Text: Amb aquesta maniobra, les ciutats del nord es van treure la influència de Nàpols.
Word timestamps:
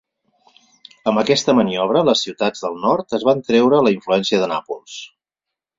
Amb 1.11 1.21
aquesta 1.23 1.55
maniobra, 1.59 2.03
les 2.09 2.25
ciutats 2.27 2.67
del 2.67 2.81
nord 2.89 3.17
es 3.19 3.27
van 3.31 3.47
treure 3.53 3.87
la 3.89 3.95
influència 3.99 4.43
de 4.45 4.51
Nàpols. 4.57 5.03